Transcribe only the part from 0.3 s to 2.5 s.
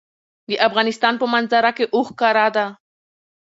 د افغانستان په منظره کې اوښ ښکاره